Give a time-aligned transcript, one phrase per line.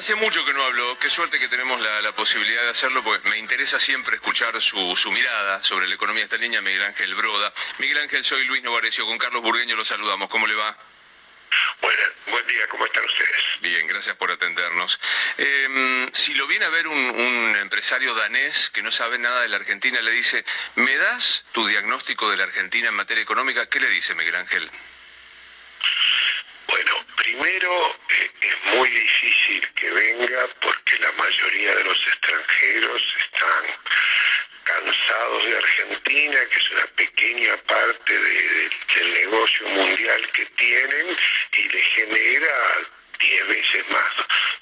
[0.00, 0.98] Hace mucho que no hablo.
[0.98, 5.62] Qué suerte que tenemos la, posibilidad de hacerlo, porque me interesa siempre escuchar su, mirada
[5.62, 7.52] sobre la economía de esta niña, Miguel Ángel Broda.
[7.76, 10.30] Miguel Ángel, soy Luis Novarecio, con Carlos Burgueño lo saludamos.
[10.30, 10.74] ¿Cómo le va?
[11.82, 13.44] Bueno, buen día, ¿cómo están ustedes?
[13.60, 14.98] Bien, gracias por atendernos.
[15.36, 19.56] Em, si lo viene a ver un, empresario danés que no sabe nada de la
[19.56, 20.46] Argentina, le dice,
[20.76, 23.66] ¿me das tu diagnóstico de la Argentina en materia económica?
[23.66, 24.70] ¿Qué le dice Miguel Ángel?
[26.68, 27.99] Bueno, primero
[28.90, 33.64] difícil que venga porque la mayoría de los extranjeros están
[34.64, 41.16] cansados de Argentina, que es una pequeña parte del negocio mundial que tienen
[41.52, 44.12] y le genera diez veces más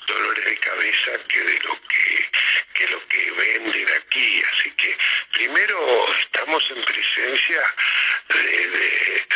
[0.06, 2.30] dolores de cabeza que de lo que,
[2.78, 4.42] que lo que venden aquí.
[4.52, 4.96] Así que
[5.32, 7.74] primero estamos en presencia
[8.28, 9.26] de,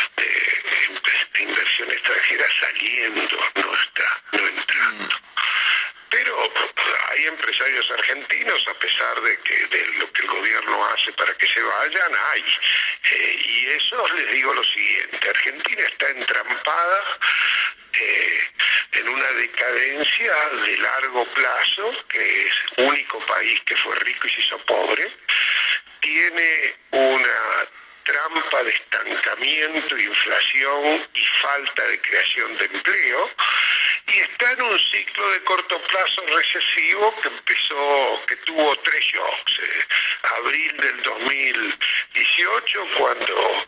[1.39, 5.15] inversión extranjera saliendo, no está, no entrando.
[6.09, 6.53] Pero
[7.09, 11.47] hay empresarios argentinos, a pesar de que de lo que el gobierno hace para que
[11.47, 12.45] se vayan, hay.
[13.11, 17.19] Eh, y eso les digo lo siguiente, Argentina está entrampada
[17.99, 18.39] eh,
[18.93, 24.41] en una decadencia de largo plazo, que es único país que fue rico y se
[24.41, 25.11] hizo pobre,
[25.99, 27.67] tiene una
[28.03, 33.29] trampa de estancamiento, inflación y falta de creación de empleo
[34.07, 39.59] y está en un ciclo de corto plazo recesivo que empezó, que tuvo tres shocks.
[39.59, 39.85] Eh,
[40.37, 43.65] abril del 2018 cuando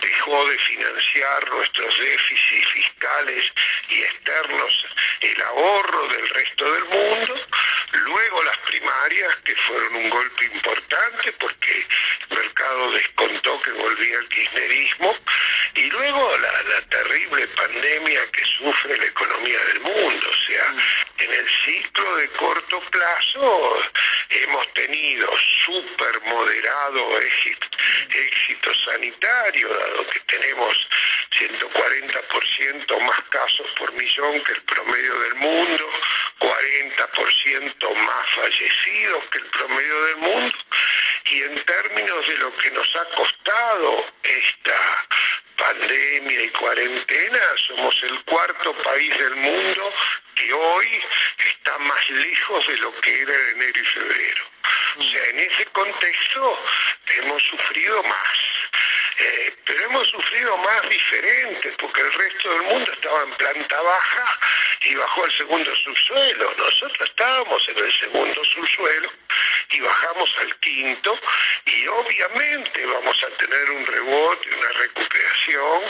[0.00, 3.52] dejó de financiar nuestros déficits fiscales
[3.88, 4.86] y externos
[5.20, 7.46] el ahorro del resto del mundo,
[7.92, 11.86] luego las primarias que fueron un golpe importante porque
[12.30, 15.16] el mercado descontó que volvía el kirchnerismo
[15.74, 16.52] y luego la,
[16.90, 20.80] terrible pandemia que sufre la economía del mundo, o sea, mm.
[21.18, 23.82] en el ciclo de corto plazo
[24.28, 25.28] hemos tenido
[25.64, 27.71] súper moderado éxito
[28.84, 30.88] sanitario, dado que tenemos
[31.30, 35.90] 140% más casos por millón que el promedio del mundo,
[36.38, 40.58] 40% más fallecidos que el promedio del mundo,
[41.26, 45.06] y en términos de lo que nos ha costado esta
[45.62, 49.94] pandemia y cuarentena, somos el cuarto país del mundo
[50.34, 50.88] que hoy
[51.38, 54.44] está más lejos de lo que era en enero y febrero.
[54.98, 56.58] O sea, en ese contexto
[57.18, 58.38] hemos sufrido más.
[59.24, 64.40] Eh, pero hemos sufrido más diferentes, porque el resto del mundo estaba en planta baja
[64.80, 66.52] y bajó al segundo subsuelo.
[66.58, 69.12] Nosotros estábamos en el segundo subsuelo
[69.70, 71.16] y bajamos al quinto
[71.66, 75.82] y obviamente vamos a tener un rebote, una recuperación.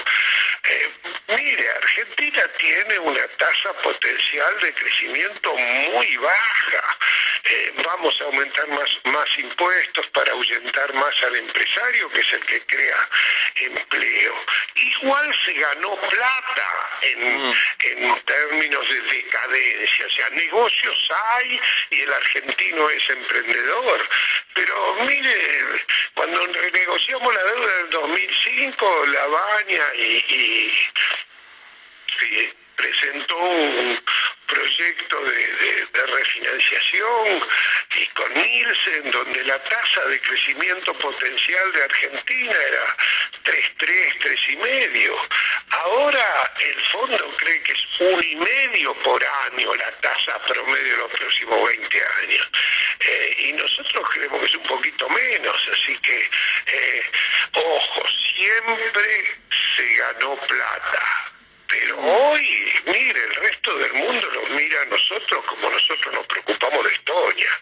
[0.65, 0.89] Eh,
[1.29, 6.99] mire, Argentina tiene una tasa potencial de crecimiento muy baja.
[7.45, 12.47] Eh, vamos a aumentar más, más impuestos para ahuyentar más al empresario, que es el
[12.47, 13.09] que crea
[13.57, 14.35] empleo.
[14.77, 17.55] Igual se ganó plata en, mm.
[17.81, 24.09] en términos de decadencia, o sea, negocios hay y el argentino es emprendedor.
[24.55, 25.85] Pero mire,
[26.15, 30.99] cuando renegociamos la deuda del 2005, La Baña y, y create,
[32.09, 34.05] create presentó un
[34.47, 37.43] proyecto de, refinanciación
[37.97, 42.97] y con Nielsen, donde la tasa de crecimiento potencial de Argentina era
[43.45, 45.29] 3,3, 3,5.
[45.71, 50.97] Ahora el fondo cree que es un y medio por año la tasa promedio de
[50.99, 52.49] los próximos 20 años.
[53.01, 56.31] Eh, y nosotros creemos que es un poquito menos, así que,
[56.67, 57.03] eh,
[57.53, 59.39] ojo, siempre
[59.77, 61.32] se ganó plata
[61.73, 66.85] pero hoy, mire, el resto del mundo nos mira a nosotros como nosotros nos preocupamos
[66.85, 67.61] de Estonia.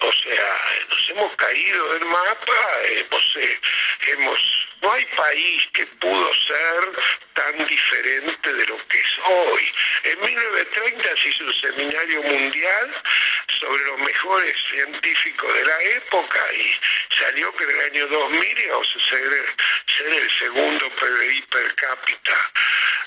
[0.00, 0.58] O sea,
[0.90, 3.60] nos hemos caído del mapa, hemos, eh,
[4.08, 7.02] hemos, no hay país que pudo ser
[7.34, 9.72] tan diferente de lo que es hoy.
[10.04, 13.02] En 1930 se hizo un seminario mundial
[13.46, 18.96] sobre los mejores científicos de la época y salió que en el año 2000 íbamos
[18.96, 19.56] a ser,
[19.86, 22.52] ser el segundo PBI per cápita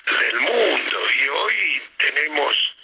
[0.06, 0.98] del mundo.
[1.24, 2.75] Y hoy tenemos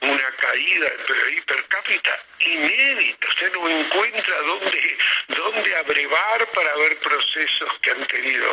[0.00, 3.28] una caída del per cápita inédita.
[3.28, 4.98] Usted no encuentra dónde,
[5.28, 8.46] dónde abrevar para ver procesos que han tenido,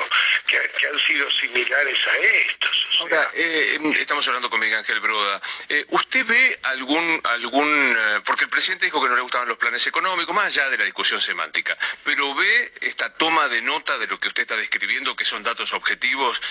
[0.48, 2.88] que, han sido similares a estos.
[3.02, 5.40] Ahora, eh, estamos hablando con Miguel Ángel Broda.
[5.70, 9.58] Eh, ¿Usted ve algún, algún, eh, porque el presidente dijo que no le gustaban los
[9.58, 14.08] planes económicos, más allá de la discusión semántica, pero ve esta toma de nota de
[14.08, 16.42] lo que usted está describiendo, que son datos objetivos,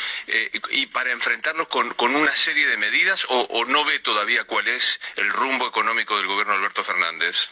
[0.71, 4.84] y para enfrentarlos con, con, una serie de medidas, o no ve todavía cuál es
[5.17, 7.51] el rumbo económico del gobierno Alberto Fernández?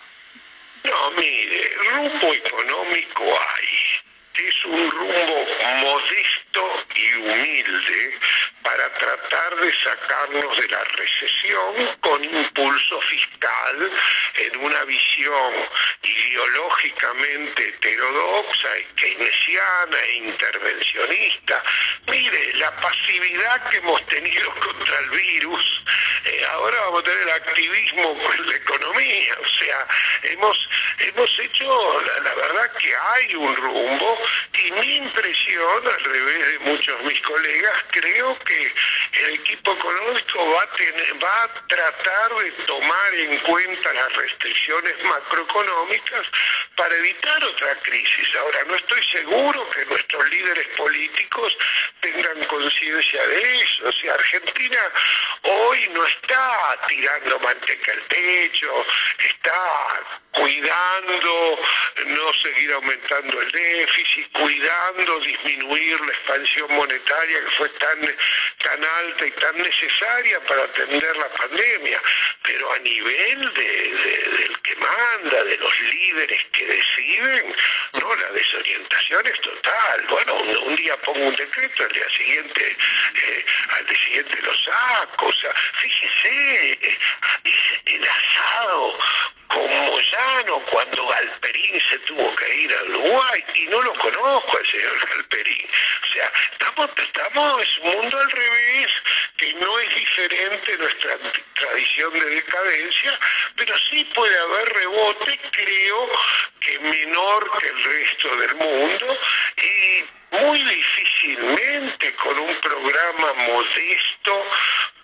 [0.84, 4.02] No, mire, rumbo económico hay
[4.34, 5.46] es un rumbo
[5.82, 8.19] modesto y humilde
[8.62, 13.93] para tratar de sacarnos de la recesión con impulso fiscal
[14.37, 15.55] en una visión
[16.02, 21.62] ideológicamente heterodoxa keynesiana e intervencionista.
[22.06, 25.84] Mire, la pasividad que hemos tenido contra el virus,
[26.25, 29.87] eh, ahora vamos a tener activismo con la economía, o sea,
[30.23, 30.69] hemos,
[30.99, 34.22] hemos hecho, la verdad que hay un rumbo
[34.59, 38.75] y mi impresión, al revés de muchos de mis colegas, creo que
[39.13, 46.27] el equipo económico va a, va a tratar de tomar en cuenta las restricciones macroeconómicas
[46.77, 48.37] para evitar otra crisis.
[48.37, 51.57] Ahora, no estoy seguro que nuestros líderes políticos
[52.01, 53.89] tengan conciencia de eso.
[53.89, 54.79] O sea, Argentina
[55.43, 58.87] hoy no está tirando manteca al techo,
[59.19, 60.03] está
[60.33, 61.59] cuidando
[62.07, 68.17] no seguir aumentando el déficit, cuidando disminuir la expansión monetaria que fue tan,
[68.62, 72.03] tan alta y tan necesaria para atender la pandemia,
[72.43, 77.55] pero a nivel del que manda, de los líderes que deciden,
[77.94, 80.06] no, la desorientación es total.
[80.09, 82.76] Bueno, un, día pongo un decreto, al día siguiente,
[83.15, 86.99] eh, al día siguiente lo saco, o sea, fíjese, eh,
[87.87, 88.99] el asado
[89.49, 94.67] con Moyano cuando Galperín se tuvo que ir a Uruguay y no lo conozco al
[94.67, 95.69] señor Galperín.
[96.03, 98.93] O sea, estamos, estamos, es un mundo al revés,
[99.37, 101.19] que no es diferente nuestra
[101.55, 103.19] tradición de decadencia,
[103.57, 106.11] pero sí puede haber rebote, creo
[106.61, 109.19] que menor que el resto del mundo
[109.57, 114.44] y muy difícilmente con un programa modesto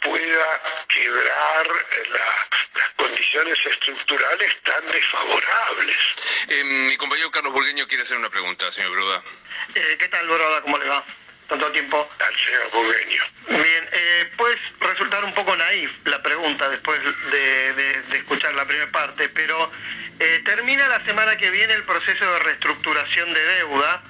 [0.00, 1.66] pueda quebrar
[2.10, 5.96] las condiciones estructurales tan desfavorables.
[6.48, 9.22] Eh, mi compañero Carlos Burgueño quiere hacer una pregunta, señor Broda.
[9.74, 10.62] Eh, ¿Qué tal, Broda?
[10.62, 11.04] ¿Cómo le va?
[11.48, 12.08] Tanto tiempo.
[12.18, 13.22] Al señor Burgueño.
[13.48, 19.28] Bien, eh, puede resultar un poco naif la pregunta después de, escuchar la primera parte,
[19.30, 19.70] pero
[20.20, 24.02] eh, termina la semana que viene el proceso de reestructuración de deuda.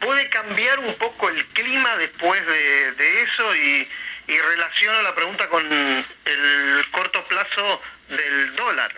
[0.00, 3.88] ¿Puede cambiar un poco el clima después de eso y
[4.28, 8.92] y relaciono la pregunta con el corto plazo del dólar.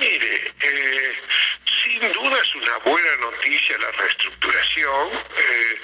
[0.00, 1.16] Mire, eh,
[1.64, 5.10] sin duda es una buena noticia la reestructuración.
[5.36, 5.80] Eh,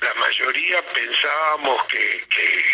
[0.00, 2.64] la mayoría pensábamos que, que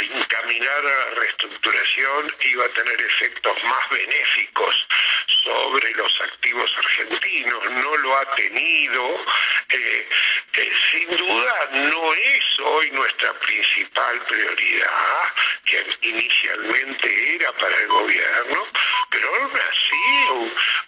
[0.00, 4.86] encaminar a la reestructuración iba a tener efectos más benéficos
[5.26, 9.24] sobre los activos argentinos, no lo ha tenido.
[9.68, 10.08] Eh,
[10.54, 15.34] eh, sin duda no es hoy nuestra principal prioridad,
[15.64, 18.66] que inicialmente era para el gobierno,
[19.10, 19.92] pero aún así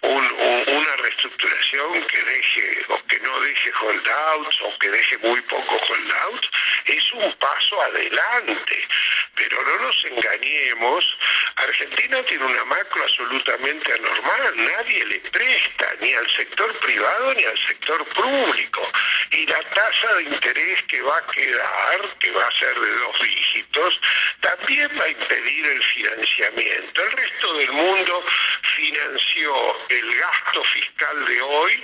[0.01, 6.49] una reestructuración que deje o que no deje holdouts o que deje muy pocos holdouts
[6.85, 8.87] es un paso adelante.
[9.35, 11.17] Pero no nos engañemos,
[11.55, 17.57] Argentina tiene una macro absolutamente anormal, nadie le presta ni al sector privado ni al
[17.57, 18.91] sector público.
[19.31, 23.21] Y la tasa de interés que va a quedar, que va a ser de dos
[23.21, 24.01] dígitos,
[24.41, 27.03] también va a impedir el financiamiento.
[27.03, 28.25] El resto del mundo
[28.61, 31.83] financió el gasto fiscal de hoy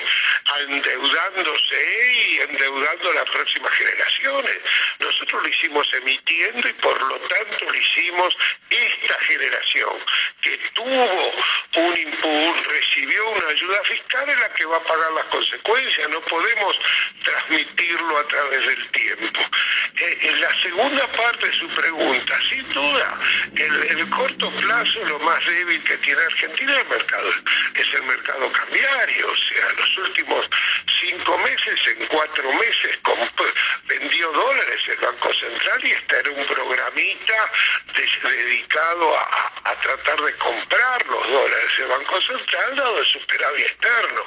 [0.62, 4.58] endeudándose y endeudando a las próximas generaciones.
[5.00, 8.38] Nosotros lo hicimos emitiendo y por lo tanto lo hicimos
[8.70, 9.98] esta generación
[10.42, 11.34] que tuvo
[11.76, 16.10] un impulso, recibió una ayuda fiscal en la que va a pagar las consecuencias.
[16.10, 16.80] No podemos
[17.24, 19.40] transmitirlo a través del tiempo.
[19.98, 23.20] Eh, en la segunda parte de su pregunta, sin duda,
[23.56, 27.30] en el corto plazo lo más débil que tiene Argentina es el mercado,
[27.76, 29.32] es el mercado cambiario.
[29.32, 30.50] O sea, los últimos
[31.00, 32.98] cinco meses, en cuatro meses
[33.86, 37.52] vendió dólares el Banco Central y está en un programa programita
[38.24, 41.72] dedicado a, tratar de comprar los dólares.
[41.80, 44.26] El Banco Central dado el superávit externo.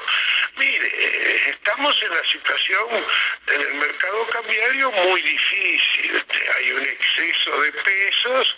[0.57, 3.07] Mire, eh, estamos en la situación
[3.47, 6.25] en el mercado cambiario muy difícil.
[6.57, 8.57] Hay un exceso de pesos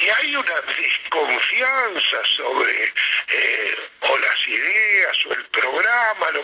[0.00, 2.92] y hay una desconfianza sobre
[3.28, 6.42] eh, o las ideas o el programa, lo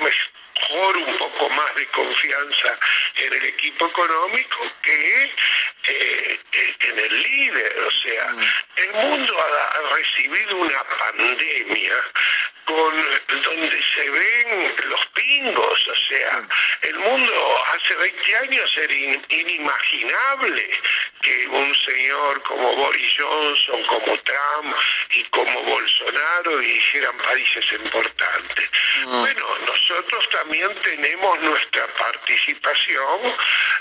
[0.58, 2.78] mejor un poco más de confianza
[3.16, 7.78] en el equipo económico que eh, eh, en el líder.
[7.86, 8.42] O sea, mm.
[8.76, 11.94] el mundo ha, recibido una pandemia
[12.68, 16.46] con donde se ven los pingos, o sea,
[16.82, 20.70] el mundo hace 20 años era inimaginable
[21.22, 24.76] que un señor como Boris Johnson, como Trump
[25.12, 28.70] y como Bolsonaro dijeran países importantes.
[29.06, 29.20] Mm.
[29.20, 33.34] Bueno, nosotros también tenemos nuestra participación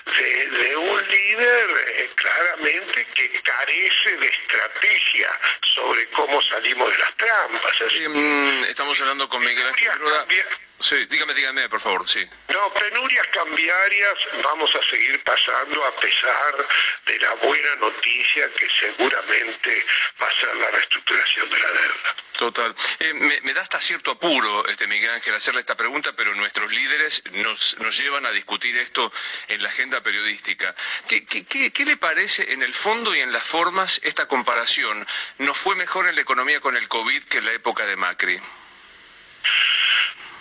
[0.06, 7.82] de, un líder eh, claramente que carece de estrategia sobre cómo salimos de las trampas.
[8.08, 9.89] Mm, estamos hablando con Miguel Ángel
[10.79, 12.24] Sí, dígame, dígame, por favor, sí.
[12.50, 16.67] No, penurias cambiarias vamos a seguir pasando a pesar
[17.07, 19.84] de la buena noticia que seguramente
[20.22, 22.15] va a ser la reestructuración de la deuda.
[22.34, 22.75] Total.
[23.00, 27.24] Eh, me, da hasta cierto apuro, este Miguel Ángel, hacerle esta pregunta, pero nuestros líderes
[27.31, 29.12] nos, nos llevan a discutir esto
[29.48, 30.75] en la agenda periodística.
[31.10, 35.07] ¿Qué, qué, qué le parece en el fondo y en las formas esta comparación?
[35.39, 38.39] ¿Nos fue mejor en la economía con el COVID que en la época de Macri?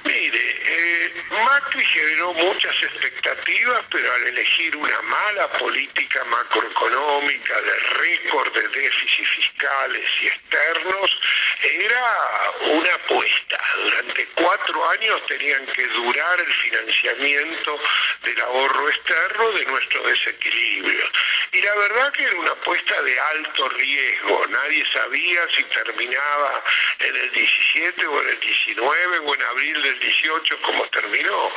[0.07, 8.53] Mire, eh, Macri generó muchas expectativas, pero al elegir una mala política macroeconómica de récord
[8.53, 11.21] de déficits fiscales y externos,
[11.63, 13.61] era una apuesta.
[13.83, 17.81] Durante cuatro años tenían que durar el financiamiento
[18.23, 21.05] del ahorro externo de nuestro desequilibrio.
[21.53, 24.47] Y la verdad que era una apuesta de alto riesgo.
[24.49, 26.65] Nadie sabía si terminaba
[27.01, 31.51] en el 17 o en el 19 o en abril del 18 como terminó.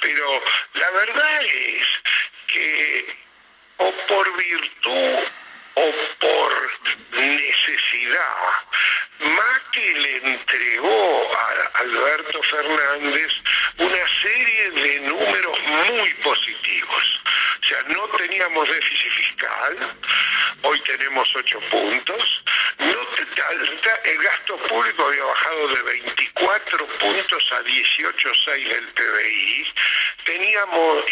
[0.00, 0.42] Pero
[0.74, 1.86] la verdad es
[2.46, 3.16] que
[3.78, 5.18] o por virtud
[5.74, 6.70] o por
[7.12, 8.36] necesidad,
[9.20, 13.32] Macri le entregó a Alberto Fernández
[13.78, 17.20] una serie de números muy positivos.
[17.62, 19.96] O sea, no teníamos déficit fiscal,
[20.62, 22.42] hoy tenemos 8 puntos,
[24.04, 29.74] el gasto público había bajado de 24 puntos a 18,6 del PBI,
[30.24, 31.04] teníamos,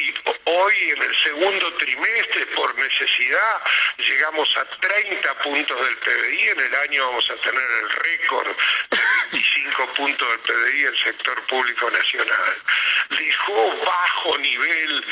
[0.45, 3.63] hoy en el segundo trimestre, por necesidad,
[3.99, 8.57] llegamos a 30 puntos del PBI, en el año vamos a tener el récord
[8.91, 8.99] de
[9.33, 12.63] 25 puntos del PBI el sector público nacional.
[13.11, 15.05] Dejó bajo nivel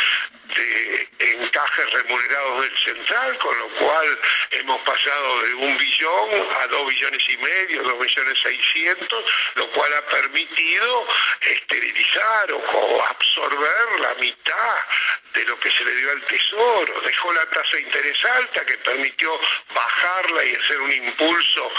[0.54, 4.18] de encajes remunerados del central, con lo cual
[4.52, 9.24] hemos pasado de un billón a dos billones y medio, dos millones seiscientos,
[9.54, 11.06] lo cual ha permitido
[11.40, 14.76] esterilizar o absorber la mitad
[15.34, 18.78] de lo que se le dio al tesoro, dejó la tasa de interés alta que
[18.78, 19.38] permitió
[19.74, 21.72] bajarla y hacer un impulso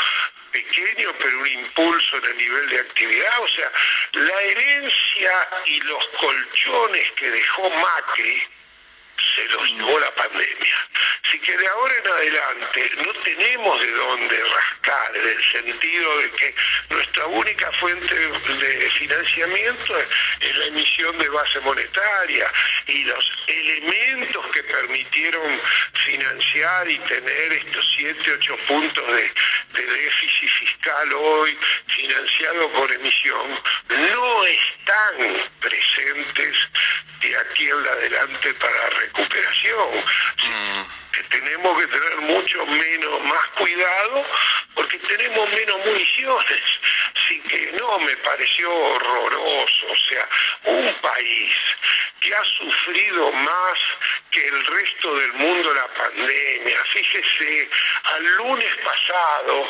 [0.52, 3.40] pequeño, pero un impulso en el nivel de actividad.
[3.42, 3.72] O sea,
[4.14, 8.44] la herencia y los colchones que dejó Macri
[9.38, 10.90] se los llevó la pandemia.
[11.24, 16.32] Así que de ahora en adelante no tenemos de dónde rascar, en el sentido de
[16.32, 16.56] que
[16.90, 20.00] nuestra única fuente de financiamiento
[20.40, 22.52] es la emisión de base monetaria
[22.88, 25.62] y los elementos que permitieron
[25.94, 29.34] financiar y tener estos 7, 8 puntos de,
[29.74, 36.58] de déficit fiscal hoy financiado por emisión no están presentes
[37.22, 38.90] de aquí en adelante para
[39.28, 40.06] recuperación.
[40.46, 40.98] Mm.
[41.30, 44.26] Tenemos que tener mucho menos, más cuidado,
[44.76, 46.62] porque tenemos menos municiones.
[47.16, 49.88] Así que no me pareció horroroso.
[49.92, 50.30] O sea,
[50.66, 51.52] un país
[52.20, 53.80] que ha sufrido más
[54.32, 56.84] que el resto del mundo la pandemia.
[56.86, 57.70] Fíjese,
[58.04, 59.68] al lunes pasado,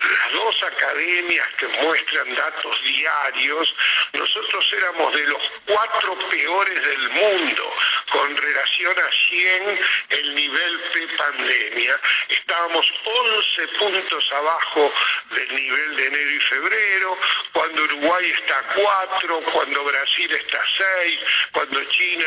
[0.00, 3.74] las dos academias que muestran datos diarios,
[4.12, 7.74] nosotros éramos de los cuatro peores del mundo
[8.10, 12.00] con relación a 100 el nivel pre-pandemia.
[12.28, 14.92] Estábamos 11 puntos abajo
[15.30, 17.18] del nivel de enero y febrero,
[17.52, 21.20] cuando Uruguay está a 4, cuando Brasil está a 6,
[21.52, 22.24] cuando China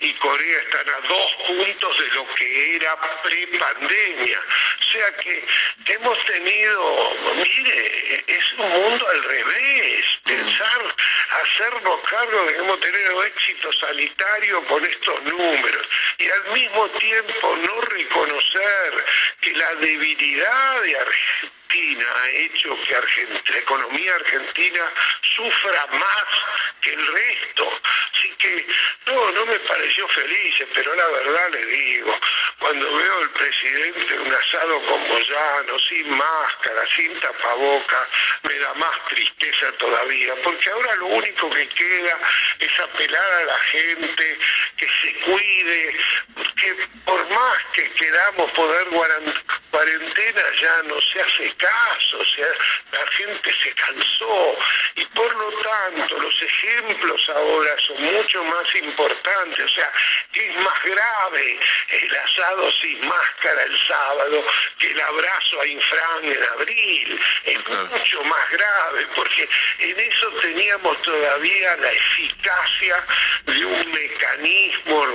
[0.00, 4.40] y, Corea están a 2 puntos de lo que era pre-pandemia.
[4.80, 5.46] O sea que
[5.86, 10.96] hemos tenido, mire, es un mundo al revés, pensar,
[11.42, 15.88] hacernos cargo de que hemos tenido éxito sanitario con estos números.
[16.18, 19.04] y al mismo tiempo no reconocer
[19.40, 26.24] que la debilidad de Argentina ha hecho que la economía argentina sufra más
[26.80, 27.80] que el resto.
[28.14, 28.66] Así que
[29.06, 32.18] no, no me pareció feliz, pero la verdad le digo,
[32.58, 38.08] cuando veo al presidente un asado con Moyano, sin máscara, sin tapaboca,
[38.42, 42.18] me da más tristeza todavía, porque ahora lo único que queda
[42.58, 44.38] es apelar a la gente
[44.76, 45.96] que se cuide,
[46.56, 48.88] que por más que queramos poder
[49.70, 52.48] cuarentena ya no se hace caso, o sea,
[52.92, 54.58] la gente se cansó
[54.96, 59.92] y por lo tanto los ejemplos ahora son mucho más importantes, o sea,
[60.32, 61.58] es más grave
[61.90, 64.44] el asado sin máscara el sábado
[64.78, 69.48] que el abrazo a Infran en abril, es mucho más grave porque
[69.80, 73.04] en eso teníamos todavía la eficacia
[73.46, 75.06] de un mecanismo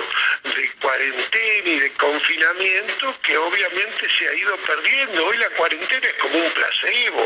[0.44, 5.26] de cuarentena y de confinamiento que obviamente se ha ido perdiendo.
[5.26, 7.24] Hoy la cuarentena es como un placebo,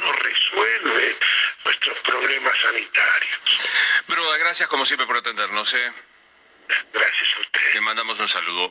[0.00, 1.16] no resuelve
[1.64, 3.70] nuestros problemas sanitarios.
[4.08, 5.74] Broda, gracias como siempre por atendernos.
[5.74, 5.92] ¿eh?
[6.92, 7.60] Gracias a usted.
[7.74, 8.70] Le mandamos un saludo.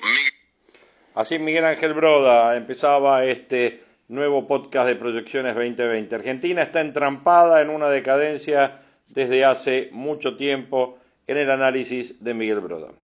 [1.15, 6.15] Así Miguel Ángel Broda empezaba este nuevo podcast de Proyecciones 2020.
[6.15, 12.59] Argentina está entrampada en una decadencia desde hace mucho tiempo en el análisis de Miguel
[12.59, 13.02] Broda.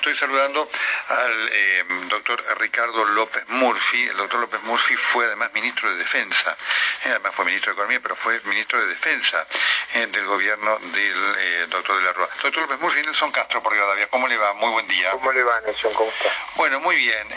[0.00, 0.66] Estoy saludando
[1.08, 4.04] al eh, doctor Ricardo López Murphy.
[4.04, 6.56] El doctor López Murphy fue además ministro de Defensa,
[7.04, 9.46] eh, además fue ministro de Economía, pero fue ministro de Defensa
[9.92, 12.30] eh, del gobierno del doctor de la Rúa.
[12.42, 14.54] Doctor López Murphy, Nelson Castro por Rivadavia, ¿cómo le va?
[14.54, 15.10] Muy buen día.
[15.10, 15.92] ¿Cómo le va, Nelson?
[15.92, 16.34] ¿Cómo está?
[16.54, 17.28] Bueno, muy bien.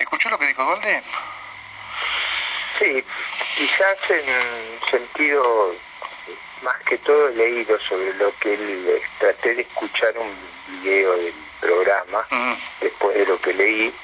[0.00, 1.04] ¿Escuchó lo que dijo Dualde?
[2.80, 3.04] Sí,
[3.56, 5.72] quizás en sentido
[6.62, 10.34] más que todo he leído sobre lo que él, traté de escuchar un
[10.80, 12.26] video del programa
[12.80, 13.94] después de lo que leí,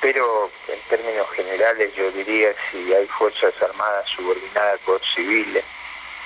[0.00, 5.64] pero en términos generales yo diría si hay fuerzas armadas subordinadas por civiles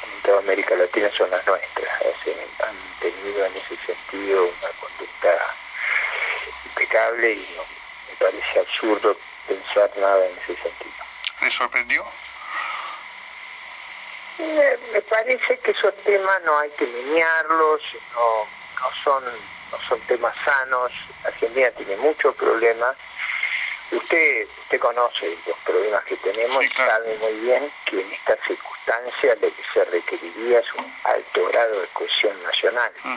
[0.03, 5.55] en toda América Latina son las nuestras, han tenido en ese sentido una conducta
[6.67, 7.57] impecable y
[8.09, 10.95] me parece absurdo pensar nada en ese sentido.
[11.41, 12.05] ¿Le sorprendió?
[14.39, 17.81] Me, parece que esos temas no hay que menearlos,
[18.15, 18.47] no,
[18.81, 20.93] no, son, no son temas sanos.
[21.25, 22.97] Argentina tiene muchos problemas.
[23.91, 29.39] Usted, usted conoce los problemas que tenemos y sabe muy bien que en estas circunstancias
[29.41, 32.93] lo que se requeriría es un alto grado de cohesión nacional.
[33.05, 33.17] Mm.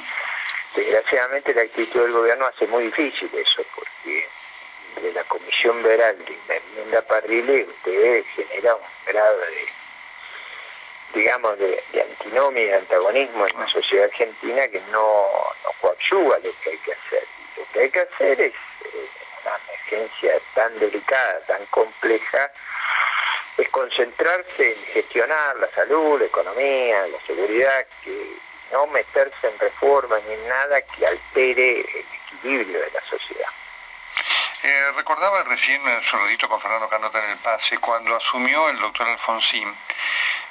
[0.76, 4.30] Desgraciadamente la actitud del gobierno hace muy difícil eso, porque
[5.02, 9.79] de la Comisión Veral y la enmienda Parrile usted genera un grado de
[11.14, 13.70] digamos, de, antinomia y de antagonismo en la ah.
[13.70, 15.30] sociedad argentina que no,
[15.64, 17.28] no coadyuva lo que hay que hacer.
[17.58, 19.10] Lo que hay que hacer es eh,
[19.44, 22.52] una emergencia tan delicada, tan compleja,
[23.58, 28.38] es concentrarse en gestionar la salud, la economía, la seguridad, que
[28.72, 32.06] no meterse en reformas ni en nada que altere el
[32.38, 33.50] equilibrio de la sociedad.
[34.62, 39.08] Eh, recordaba recién su saludito con Fernando Canota en el pase, cuando asumió el doctor
[39.08, 39.74] Alfonsín,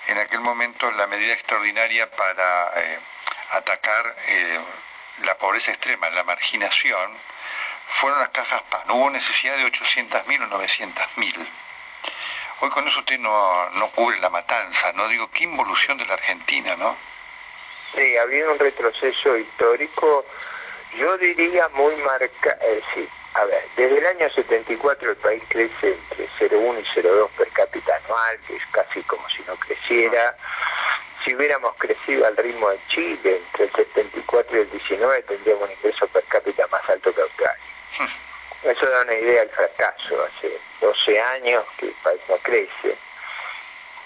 [0.09, 2.99] en aquel momento la medida extraordinaria para eh,
[3.51, 4.61] atacar eh,
[5.23, 7.13] la pobreza extrema, la marginación,
[7.89, 8.91] fueron las cajas PAN.
[8.91, 11.47] Hubo necesidad de 800.000 o 900.000.
[12.61, 15.09] Hoy con eso usted no, no cubre la matanza, ¿no?
[15.09, 16.97] Digo, qué involución de la Argentina, ¿no?
[17.95, 20.27] Sí, ha habido un retroceso histórico,
[20.97, 25.95] yo diría muy marcado, eh, sí, a ver, desde el año 74 el país crece
[25.95, 30.37] entre 0,1 y 0,2 per cápita anual, que es casi como si no creciera.
[31.25, 35.71] Si hubiéramos crecido al ritmo de Chile, entre el 74 y el 19 tendríamos un
[35.71, 37.65] ingreso per cápita más alto que Australia.
[38.65, 40.25] Eso da una idea del fracaso.
[40.25, 42.97] Hace 12 años que el país no crece.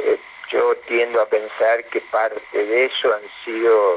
[0.01, 0.18] Eh,
[0.51, 3.97] yo tiendo a pensar que parte de eso han sido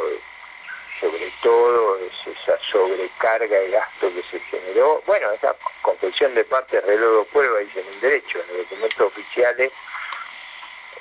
[1.00, 5.02] sobre todo es esa sobrecarga de gasto que se generó.
[5.06, 9.72] Bueno, esa confesión de parte de reloj prueba dice en derecho, en los documentos oficiales,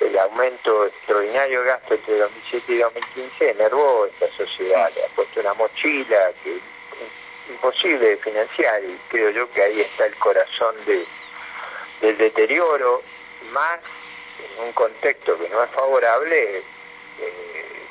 [0.01, 5.39] el aumento extraordinario de gasto entre 2007 y 2015 enervó esta sociedad, le ha puesto
[5.39, 6.61] una mochila que es
[7.49, 11.05] imposible de financiar y creo yo que ahí está el corazón de,
[12.01, 13.01] del deterioro,
[13.51, 13.79] más
[14.39, 16.57] en un contexto que no es favorable.
[17.19, 17.84] Eh,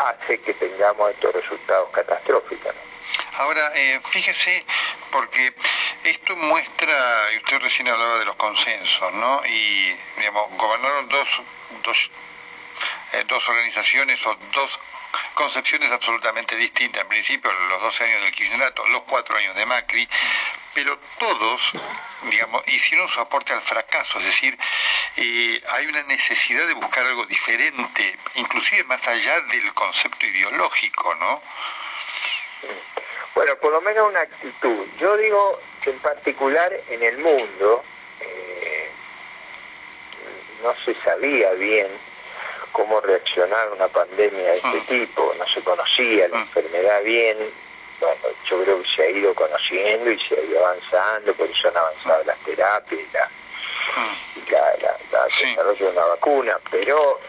[0.00, 2.74] hace que tengamos estos resultados catastróficos.
[3.34, 4.64] Ahora, eh, fíjese,
[5.10, 5.54] porque
[6.04, 9.42] esto muestra, y usted recién hablaba de los consensos, ¿no?
[9.46, 11.28] Y, digamos, gobernaron dos,
[11.82, 12.10] dos,
[13.12, 14.78] eh, dos organizaciones o dos
[15.34, 17.02] concepciones absolutamente distintas.
[17.02, 20.08] En principio, los 12 años del Kirchnerato, los 4 años de Macri,
[20.74, 21.72] pero todos,
[22.30, 24.58] digamos, hicieron su aporte al fracaso, es decir,
[25.16, 31.42] eh, hay una necesidad de buscar algo diferente, inclusive más allá del concepto ideológico, ¿no?
[33.34, 34.86] Bueno, por lo menos una actitud.
[34.98, 37.84] Yo digo que en particular en el mundo
[38.20, 38.90] eh,
[40.62, 41.86] no se sabía bien
[42.72, 44.86] cómo reaccionar a una pandemia de este Mm.
[44.86, 46.40] tipo, no se conocía la Mm.
[46.42, 47.36] enfermedad bien,
[48.00, 51.68] bueno, yo creo que se ha ido conociendo y se ha ido avanzando, por eso
[51.68, 53.28] han avanzado las terapias y la,
[53.96, 54.38] Mm.
[54.46, 55.46] y la, la- la Sí.
[55.46, 57.20] desarrollo de una vacuna, pero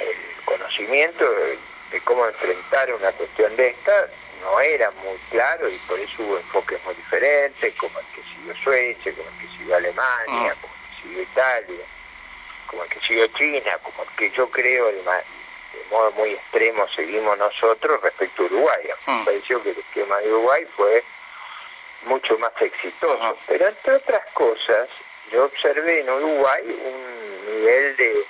[0.00, 1.58] el conocimiento de,
[1.90, 4.08] de cómo enfrentar una cuestión de esta
[4.42, 8.54] no era muy claro y por eso hubo enfoques muy diferentes, como el que siguió
[8.62, 10.60] Suecia, como el que siguió Alemania, Mm.
[10.60, 11.84] como el que siguió Italia,
[12.66, 15.22] como el que siguió China, como el que yo creo el ma-
[15.74, 18.80] de modo muy extremo seguimos nosotros respecto a Uruguay.
[18.90, 19.18] A mí Mm.
[19.20, 21.04] Me pareció que el esquema de Uruguay fue
[22.06, 23.34] mucho más exitoso, Ajá.
[23.46, 24.88] pero entre otras cosas
[25.30, 28.24] yo observé en Uruguay un nivel de,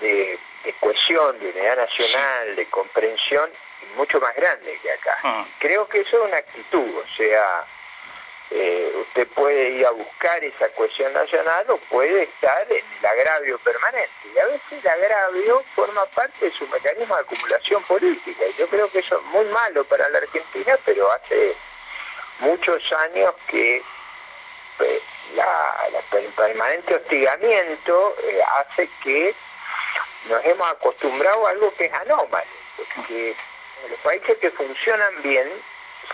[0.00, 3.50] de, de cohesión, de unidad nacional, de comprensión
[3.96, 5.16] mucho más grande que acá.
[5.22, 5.42] Mm.
[5.58, 7.64] Creo que eso es una actitud, o sea,
[8.50, 13.58] eh, usted puede ir a buscar esa cohesión nacional o puede estar en el agravio
[13.58, 14.10] permanente.
[14.34, 18.44] Y a veces el agravio forma parte de su mecanismo de acumulación política.
[18.58, 21.54] Yo creo que eso es muy malo para la Argentina, pero hace
[22.40, 23.82] muchos años que
[24.80, 25.02] eh,
[25.34, 29.34] la, la- el permanente hostigamiento eh, hace que
[30.28, 33.34] nos hemos acostumbrado a algo que es anómalo, porque
[33.88, 35.48] los países que funcionan bien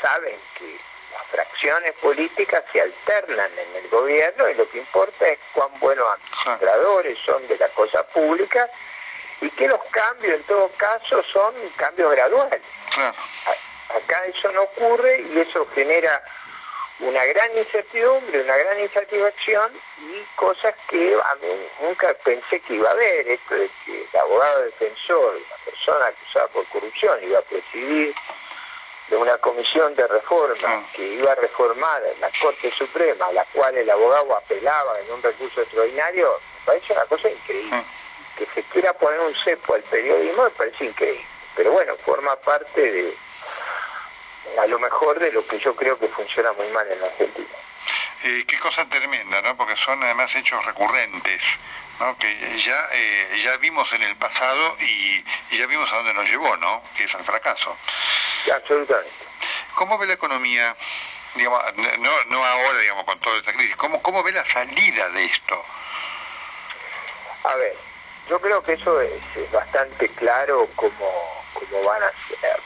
[0.01, 0.79] saben que
[1.13, 6.07] las fracciones políticas se alternan en el gobierno y lo que importa es cuán buenos
[6.45, 8.69] administradores son de la cosa pública
[9.41, 12.63] y que los cambios en todo caso son cambios graduales.
[12.97, 16.23] Acá eso no ocurre y eso genera
[17.01, 21.49] una gran incertidumbre, una gran insatisfacción y cosas que a mí
[21.81, 26.49] nunca pensé que iba a haber, esto de que el abogado defensor, una persona acusada
[26.49, 28.15] por corrupción, iba a presidir
[29.09, 30.93] de una comisión de reforma Mm.
[30.95, 35.23] que iba a reformar la Corte Suprema, a la cual el abogado apelaba en un
[35.23, 37.77] recurso extraordinario, me parece una cosa increíble.
[37.77, 37.85] Mm.
[38.39, 41.27] Que se quiera poner un cepo al periodismo me parece increíble.
[41.55, 43.17] Pero bueno, forma parte de,
[44.59, 47.49] a lo mejor, de lo que yo creo que funciona muy mal en la Argentina.
[48.25, 49.57] Eh, qué cosa tremenda, ¿no?
[49.57, 51.43] Porque son además hechos recurrentes,
[52.03, 52.19] ¿no?
[52.19, 56.29] Que ya eh, ya vimos en el pasado y, y ya vimos a dónde nos
[56.29, 56.83] llevó, ¿no?
[56.97, 57.77] Que es al fracaso.
[58.53, 59.11] Absolutamente.
[59.75, 60.77] ¿Cómo ve la economía?
[61.35, 61.63] Digamos,
[62.01, 63.77] no, no ahora, digamos, con toda esta crisis.
[63.77, 65.65] ¿Cómo, ¿Cómo ve la salida de esto?
[67.45, 67.77] A ver,
[68.29, 72.13] yo creo que eso es, es bastante claro cómo, cómo van, a,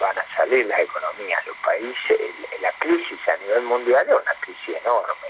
[0.00, 2.10] van a salir las economías, los países.
[2.20, 5.28] El- la crisis a nivel mundial es una crisis enorme.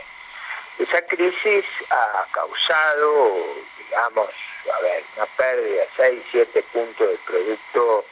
[0.79, 3.45] Esa crisis ha causado,
[3.89, 4.31] digamos,
[4.75, 8.05] a ver, una pérdida de 6, 7 puntos del producto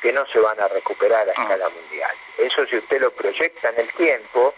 [0.00, 1.42] que no se van a recuperar a Ah.
[1.42, 2.16] escala mundial.
[2.38, 4.54] Eso si usted lo proyecta en el tiempo,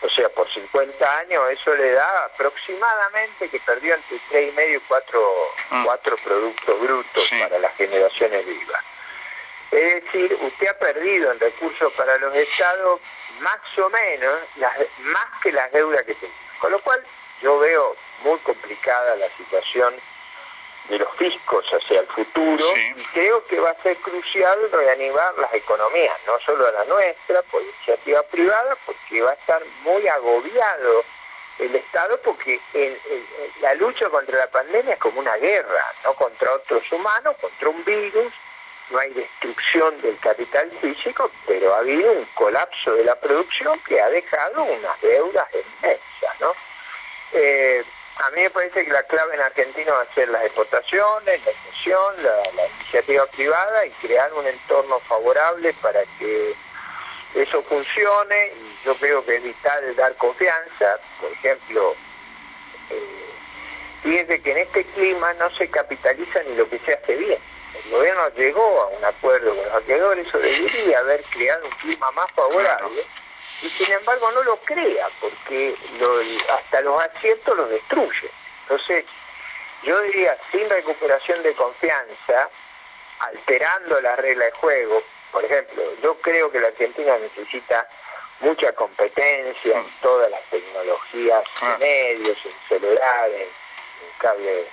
[0.00, 5.52] o sea, por 50 años, eso le da aproximadamente que perdió entre 3,5 y 4,
[5.70, 5.82] Ah.
[5.84, 7.38] cuatro productos brutos Sí.
[7.40, 8.82] para las generaciones vivas.
[9.70, 13.00] Es decir, usted ha perdido en recursos para los estados
[13.40, 16.34] más o menos, las- más que las deudas que tenía.
[16.58, 17.04] Con lo cual,
[17.42, 19.94] yo veo muy complicada la situación
[20.90, 22.94] de los fiscos hacia el futuro Sí.
[22.96, 27.62] y creo que va a ser crucial reanimar las economías, no solo la nuestra, por
[27.62, 31.04] iniciativa privada, porque va a estar muy agobiado
[31.58, 35.92] el Estado porque el- el- el- la lucha contra la pandemia es como una guerra,
[36.04, 38.32] no contra otros humanos, contra un virus,
[38.90, 44.00] no hay destrucción del capital físico, pero ha habido un colapso de la producción que
[44.00, 46.54] ha dejado unas deudas inmensas, ¿no?
[47.32, 47.84] Eh,
[48.18, 51.52] a mí me parece que la clave en Argentina va a ser las exportaciones, la
[51.52, 56.54] inversión, la, iniciativa privada y crear un entorno favorable para que
[57.34, 58.48] eso funcione.
[58.48, 61.94] Y yo creo que es vital dar confianza, por ejemplo,
[62.90, 63.30] eh,
[64.02, 67.38] fíjense que en este clima no se capitaliza ni lo que se hace bien.
[67.84, 72.10] El gobierno llegó a un acuerdo con los acreedores, eso debería haber creado un clima
[72.12, 73.02] más favorable
[73.62, 76.20] y sin embargo no lo crea porque lo-
[76.54, 78.30] hasta los aciertos los destruye.
[78.62, 79.04] Entonces,
[79.82, 82.48] yo diría, sin recuperación de confianza,
[83.20, 87.88] alterando las reglas de juego, por ejemplo, yo creo que la Argentina necesita
[88.40, 91.78] mucha competencia en todas las tecnologías Claro.
[91.78, 93.48] de medios, en celulares,
[94.02, 94.66] en cable,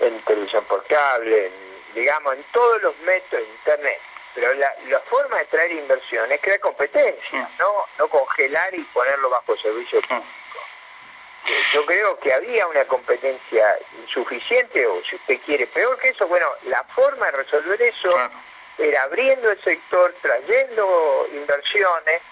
[0.00, 1.52] en televisión por cable, en,
[1.94, 4.00] digamos, en todos los métodos de internet.
[4.34, 9.56] Pero la, forma de traer inversión es crear competencia, no, no congelar y ponerlo bajo
[9.56, 10.24] servicio público.
[11.46, 16.26] Eh, yo creo que había una competencia insuficiente, o si usted quiere, peor que eso,
[16.26, 18.30] bueno, la forma de resolver eso
[18.78, 22.22] era abriendo el sector, trayendo inversiones,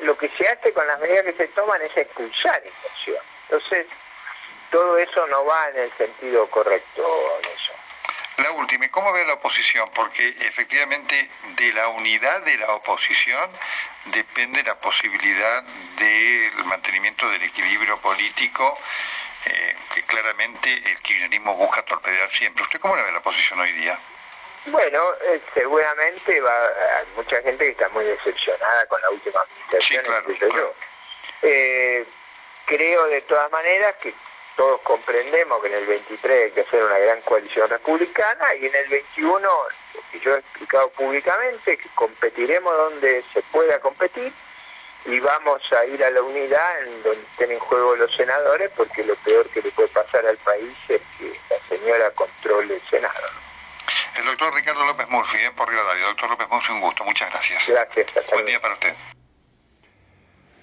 [0.00, 3.24] lo que se hace con las medidas que se toman es expulsar inversión.
[3.48, 3.86] Entonces,
[4.70, 7.63] todo eso no va en el sentido correcto en.
[8.38, 9.88] La última, ¿cómo ve la oposición?
[9.94, 13.50] Porque efectivamente de la unidad de la oposición
[14.06, 18.78] depende la posibilidad del mantenimiento del equilibrio político
[19.46, 22.62] eh, que claramente el kirchnerismo busca torpedear siempre.
[22.64, 23.98] ¿Usted cómo le ve la oposición hoy día?
[24.66, 30.02] Bueno, eh, seguramente va, hay mucha gente que está muy decepcionada con la última administración,
[30.02, 30.74] sí, claro,
[31.42, 32.06] eh,
[32.64, 34.14] creo de todas maneras que
[34.56, 38.74] todos comprendemos que en el 23 hay que hacer una gran coalición republicana y en
[38.74, 44.32] el 21, lo que yo he explicado públicamente, que competiremos donde se pueda competir
[45.06, 49.04] y vamos a ir a la unidad en donde estén en juego los senadores porque
[49.04, 53.28] lo peor que le puede pasar al país es que la señora controle el Senado.
[54.16, 56.06] El doctor Ricardo López Murphy, eh, por Rivadavia.
[56.06, 57.04] Doctor López Murphy, un gusto.
[57.04, 57.66] Muchas gracias.
[57.66, 58.06] Gracias.
[58.30, 58.94] Buen día para usted.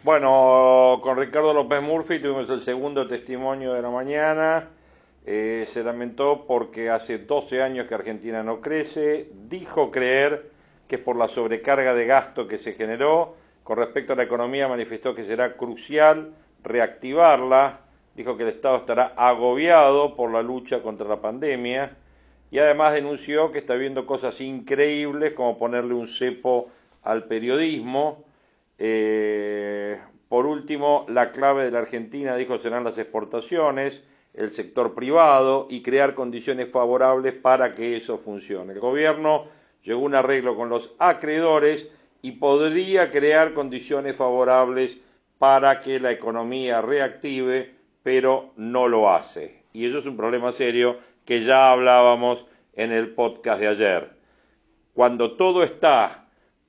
[0.04, 4.70] Bueno, con Ricardo López Murphy tuvimos el segundo testimonio de la mañana.
[5.28, 9.30] Eh, se lamentó porque hace 12 años que Argentina no crece.
[9.48, 10.50] Dijo creer
[10.88, 13.36] que es por la sobrecarga de gasto que se generó.
[13.64, 16.34] Con respecto a la economía, manifestó que será crucial
[16.64, 17.82] reactivarla.
[18.16, 21.96] Dijo que el Estado estará agobiado por la lucha contra la pandemia.
[22.50, 26.70] Y además denunció que está viendo cosas increíbles como ponerle un cepo
[27.04, 28.26] al periodismo
[28.84, 34.02] eh, por último, la clave de la Argentina, dijo, serán las exportaciones,
[34.34, 38.74] el sector privado y crear condiciones favorables para que eso funcione.
[38.74, 39.46] El gobierno
[39.84, 41.90] llegó a un arreglo con los acreedores
[42.24, 44.98] y podría crear condiciones favorables
[45.38, 49.62] para que la economía reactive, pero no lo hace.
[49.74, 54.12] Y eso es un problema serio que ya hablábamos en el podcast de ayer.
[54.96, 56.21] Cuando todo está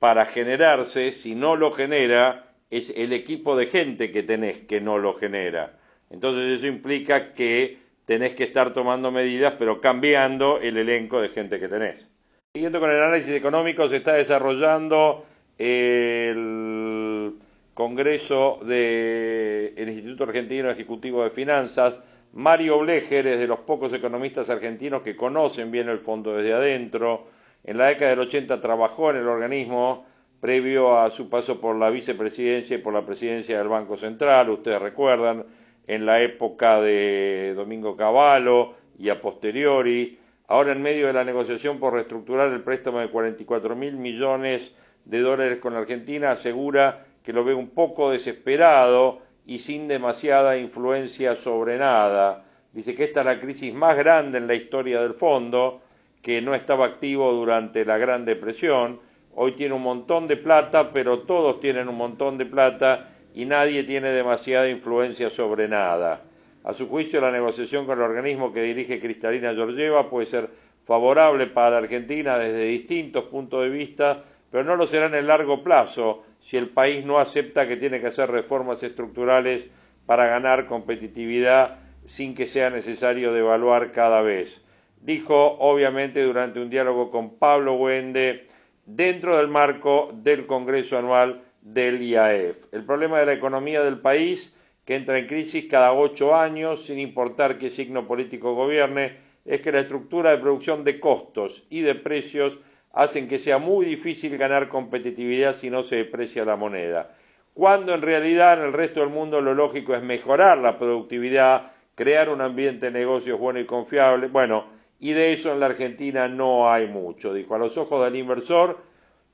[0.02, 4.98] para generarse, si no lo genera, es el equipo de gente que tenés que no
[4.98, 5.78] lo genera.
[6.10, 11.60] Entonces eso implica que tenés que estar tomando medidas, pero cambiando el elenco de gente
[11.60, 12.04] que tenés.
[12.52, 15.24] Siguiendo con el análisis económico, se está desarrollando
[15.56, 17.34] el
[17.72, 22.00] Congreso del Instituto Argentino Ejecutivo de Finanzas.
[22.32, 27.28] Mario Blecher es de los pocos economistas argentinos que conocen bien el fondo desde adentro
[27.64, 30.04] en la década del 80 trabajó en el organismo
[30.40, 34.82] previo a su paso por la vicepresidencia y por la presidencia del Banco Central, ustedes
[34.82, 35.44] recuerdan,
[35.86, 40.18] en la época de Domingo Cavallo y a posteriori.
[40.48, 44.72] Ahora en medio de la negociación por reestructurar el préstamo de 44 mil millones
[45.04, 51.36] de dólares con Argentina, asegura que lo ve un poco desesperado y sin demasiada influencia
[51.36, 52.44] sobre nada.
[52.72, 55.82] Dice que esta es la crisis más grande en la historia del fondo
[56.22, 59.00] que no estaba activo durante la Gran Depresión.
[59.34, 63.82] Hoy tiene un montón de plata, pero todos tienen un montón de plata y nadie
[63.82, 66.22] tiene demasiada influencia sobre nada.
[66.62, 70.50] A su juicio, la negociación con el organismo que dirige Cristalina Georgieva puede ser
[70.84, 75.26] favorable para la Argentina desde distintos puntos de vista, pero no lo será en el
[75.26, 79.68] largo plazo si el país no acepta que tiene que hacer reformas estructurales
[80.06, 84.61] para ganar competitividad sin que sea necesario devaluar cada vez
[85.02, 88.46] dijo obviamente durante un diálogo con Pablo Wende
[88.86, 92.72] dentro del marco del Congreso Anual del IAF.
[92.72, 96.98] El problema de la economía del país, que entra en crisis cada ocho años, sin
[96.98, 101.94] importar qué signo político gobierne, es que la estructura de producción de costos y de
[101.96, 102.58] precios
[102.92, 107.14] hacen que sea muy difícil ganar competitividad si no se deprecia la moneda.
[107.54, 112.28] Cuando en realidad en el resto del mundo lo lógico es mejorar la productividad, crear
[112.28, 114.28] un ambiente de negocios bueno y confiable.
[114.28, 117.34] Bueno, y de eso en la Argentina no hay mucho.
[117.34, 118.78] Dijo, a los ojos del inversor,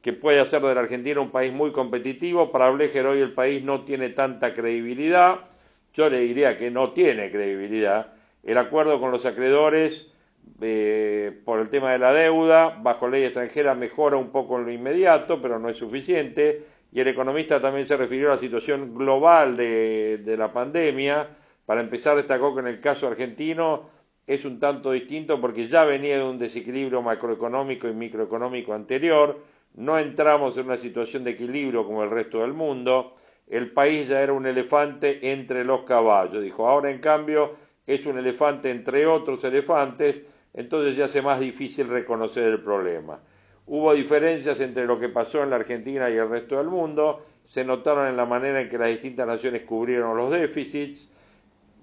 [0.00, 3.62] que puede hacer de la Argentina un país muy competitivo, para Blecher hoy el país
[3.62, 5.40] no tiene tanta credibilidad,
[5.92, 8.14] yo le diría que no tiene credibilidad.
[8.42, 10.06] El acuerdo con los acreedores
[10.62, 14.72] eh, por el tema de la deuda, bajo ley extranjera, mejora un poco en lo
[14.72, 16.64] inmediato, pero no es suficiente.
[16.92, 21.28] Y el economista también se refirió a la situación global de, de la pandemia.
[21.66, 23.97] Para empezar, destacó que en el caso argentino
[24.28, 29.40] es un tanto distinto porque ya venía de un desequilibrio macroeconómico y microeconómico anterior,
[29.74, 33.16] no entramos en una situación de equilibrio como el resto del mundo,
[33.48, 37.54] el país ya era un elefante entre los caballos, dijo, ahora en cambio
[37.86, 40.20] es un elefante entre otros elefantes,
[40.52, 43.18] entonces ya hace más difícil reconocer el problema.
[43.64, 47.64] Hubo diferencias entre lo que pasó en la Argentina y el resto del mundo, se
[47.64, 51.10] notaron en la manera en que las distintas naciones cubrieron los déficits,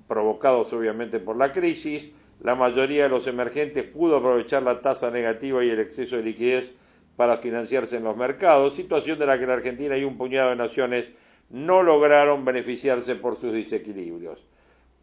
[0.07, 2.11] provocados obviamente por la crisis.
[2.41, 6.71] La mayoría de los emergentes pudo aprovechar la tasa negativa y el exceso de liquidez
[7.15, 10.57] para financiarse en los mercados, situación de la que la Argentina y un puñado de
[10.57, 11.09] naciones
[11.49, 14.45] no lograron beneficiarse por sus desequilibrios.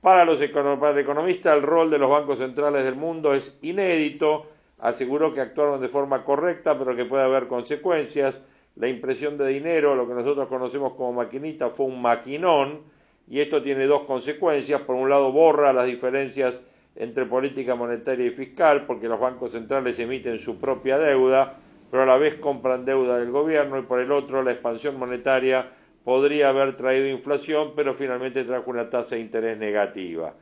[0.01, 4.47] Para, los para el economista, el rol de los bancos centrales del mundo es inédito,
[4.81, 8.41] aseguró que actuaron de forma correcta, pero que puede haber consecuencias.
[8.75, 12.81] La impresión de dinero, lo que nosotros conocemos como maquinita, fue un maquinón,
[13.29, 14.81] y esto tiene dos consecuencias.
[14.81, 16.61] Por un lado, borra las diferencias
[16.97, 21.57] entre política monetaria y fiscal, porque los bancos centrales emiten su propia deuda,
[21.91, 25.71] pero a la vez compran deuda del gobierno, y por el otro, la expansión monetaria
[26.05, 30.35] podría haber traído inflación, pero finalmente trajo una tasa de interés negativa.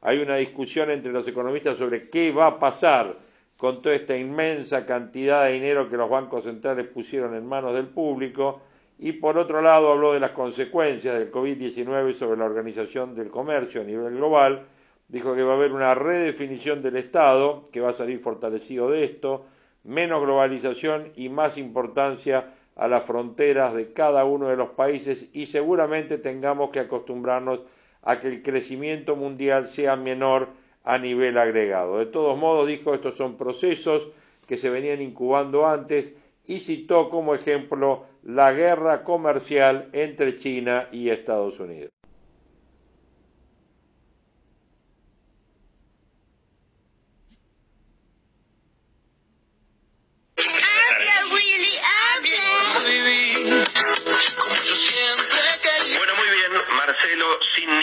[0.00, 3.16] Hay una discusión entre los economistas sobre qué va a pasar
[3.56, 7.88] con toda esta inmensa cantidad de dinero que los bancos centrales pusieron en manos del
[7.88, 8.62] público
[9.00, 13.80] y por otro lado habló de las consecuencias del COVID-19 sobre la organización del comercio
[13.80, 14.66] a nivel global,
[15.08, 19.04] dijo que va a haber una redefinición del Estado, que va a salir fortalecido de
[19.04, 19.46] esto,
[19.84, 25.46] menos globalización y más importancia a las fronteras de cada uno de los países y
[25.46, 27.60] seguramente tengamos que acostumbrarnos
[28.02, 30.48] a que el crecimiento mundial sea menor
[30.84, 31.98] a nivel agregado.
[31.98, 34.10] De todos modos, dijo, estos son procesos
[34.46, 36.14] que se venían incubando antes
[36.46, 41.97] y citó como ejemplo la guerra comercial entre China y Estados Unidos.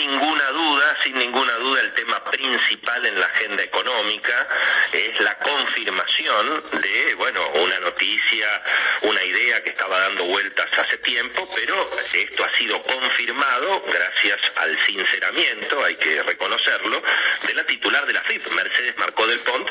[0.06, 2.05] Ninguna duda, sin ninguna duda el tema
[2.36, 4.48] principal en la agenda económica
[4.92, 8.62] es la confirmación de, bueno, una noticia,
[9.02, 14.78] una idea que estaba dando vueltas hace tiempo, pero esto ha sido confirmado gracias al
[14.86, 17.02] sinceramiento, hay que reconocerlo,
[17.46, 19.68] de la titular de la FIP, Mercedes Marcó del Pont,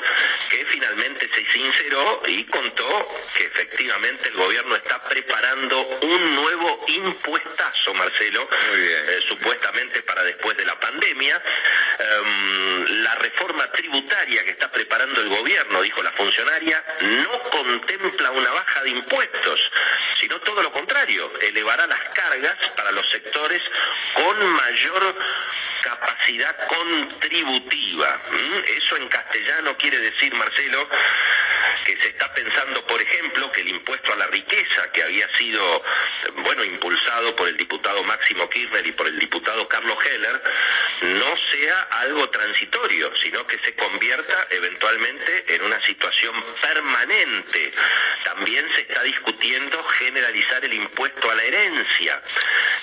[0.49, 7.93] que finalmente se sinceró y contó que efectivamente el gobierno está preparando un nuevo impuestazo,
[7.93, 11.41] Marcelo, eh, supuestamente para después de la pandemia.
[11.99, 12.54] Em,
[13.03, 18.83] la reforma tributaria que está preparando el gobierno, dijo la funcionaria, no contempla una baja
[18.83, 19.71] de impuestos,
[20.15, 23.61] sino todo lo contrario, elevará las cargas para los sectores
[24.13, 25.15] con mayor
[25.81, 28.21] capacidad contributiva.
[28.77, 30.89] Eso en castellano quiere decir, Marcelo,
[31.85, 35.83] que se está pensando, por ejemplo, que el impuesto a la riqueza, que había sido,
[36.37, 40.41] bueno, impulsado por el diputado Máximo Kirchner y por el diputado Carlos Heller,
[41.01, 47.71] no sea algo transitorio, sino que se convierta eventualmente en una situación permanente.
[48.23, 52.21] También se está discutiendo generalizar el impuesto a la herencia.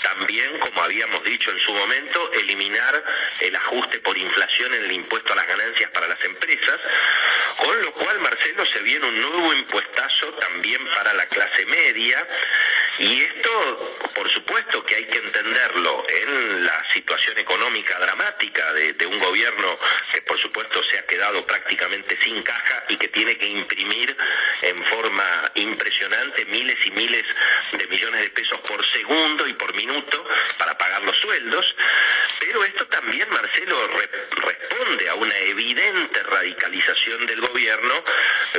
[0.02, 3.02] También, como habíamos dicho en su momento, eliminar
[3.40, 6.80] el ajuste por inflación en el impuesto a las ganancias para las empresas,
[7.58, 12.26] con lo cual, Marcelo, se viene un nuevo impuestazo también para la clase media,
[12.98, 19.18] y esto, por supuesto que hay que entenderlo en la situación económica dramática de, un
[19.18, 19.78] gobierno
[20.12, 24.16] que, por supuesto, se ha quedado prácticamente sin caja y que tiene que imprimir
[24.62, 27.24] en forma impresionante miles y miles
[27.72, 30.24] de millones de pesos por segundo y por minuto
[30.58, 31.74] para pagar los sueldos.
[32.40, 38.04] Pero esto también, Marcelo, re responde a una evidente radicalización del gobierno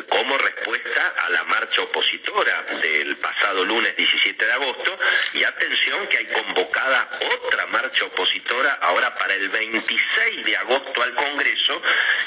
[0.10, 5.00] como respuesta a la marcha opositora del pasado lunes 17 de agosto
[5.34, 11.16] y atención que hay convocada otra marcha opositora ahora para el 26 de agosto al
[11.16, 11.82] Congreso,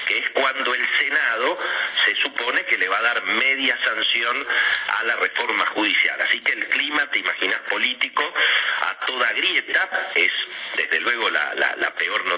[0.06, 1.58] que es cuando el Senado
[2.04, 4.46] se supone que le va a dar media sanción
[4.98, 6.20] a la reforma judicial.
[6.20, 8.22] Así que el clima, te imaginas, político
[8.82, 10.32] a toda grieta es
[10.76, 12.35] desde luego la, la, peor noticia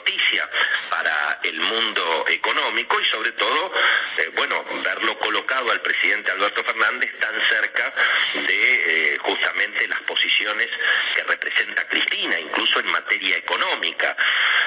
[2.76, 3.72] y sobre todo,
[4.18, 7.94] eh, bueno, verlo colocado al presidente Alberto Fernández tan cerca
[8.34, 10.68] de eh, justamente las posiciones
[11.14, 14.14] que representa Cristina, incluso en materia económica.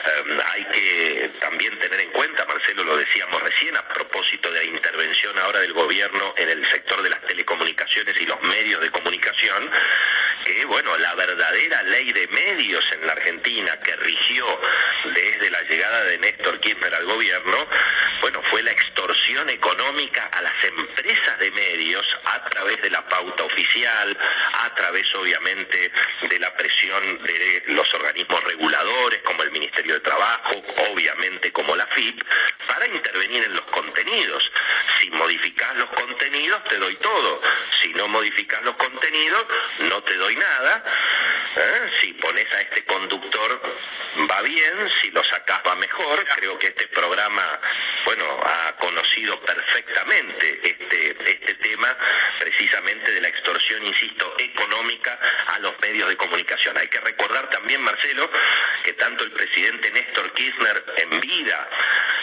[0.06, 4.66] Eh, hay que también tener en cuenta, Marcelo lo decíamos recién, a propósito de la
[4.66, 9.72] intervención ahora del gobierno en el sector de las telecomunicaciones y los medios de comunicación,
[10.46, 14.46] que bueno, la verdadera ley de medios en la Argentina que rigió
[15.14, 17.68] desde la llegada de Néstor Kirchner al gobierno,
[18.22, 23.44] bueno, fue la extorsión económica a las empresas de medios a través de la pauta
[23.44, 24.18] oficial,
[24.54, 25.92] a través obviamente
[26.30, 31.88] de la presión de los organismos reguladores como el Ministerio de Trabajo, obviamente como la
[31.88, 32.24] FIP,
[32.68, 34.52] para intervenir en los contenidos.
[35.00, 37.42] si modificás los contenidos te doy todo,
[37.82, 39.46] si no modificás los contenidos
[39.80, 40.84] no te doy nada,
[41.56, 41.90] ¿eh?
[42.00, 43.62] si pones a este conductor
[44.30, 47.60] va bien, si lo sacás va mejor, creo que este programa,
[48.06, 51.96] bueno, ha conocido perfectamente este, este tema
[52.40, 56.78] precisamente de la extorsión, insisto, económica a los medios de comunicación.
[56.78, 58.30] Hay que recordar también, Marcelo,
[58.84, 61.70] que tanto el presidente Néstor Kirchner en vida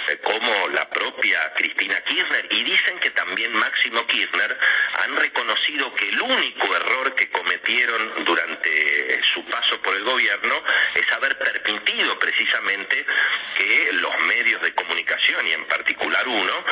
[0.09, 4.59] eh, como la propia Cristina Kirchner y dicen que también Máximo Kirchner
[5.05, 10.63] han reconocido que el único error que cometieron durante su paso por el gobierno
[10.95, 13.07] es haber permitido precisamente
[13.57, 16.65] que los medios de comunicación y en particular uno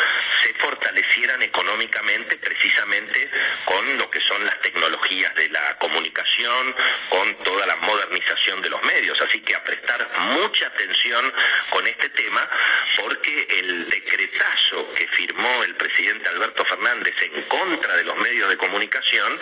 [0.43, 3.31] se fortalecieran económicamente precisamente
[3.65, 6.75] con lo que son las tecnologías de la comunicación,
[7.11, 9.21] con toda la modernización de los medios.
[9.21, 11.33] Así que a prestar mucha atención
[11.71, 12.49] con este tema
[12.97, 18.57] porque el decretazo que firmó el presidente Alberto Fernández en contra de los medios de
[18.57, 19.41] comunicación